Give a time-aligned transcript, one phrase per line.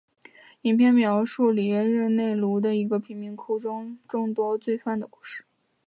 [0.63, 5.45] 影片描述里约热内卢的一个贫民窟中的众多犯罪故事。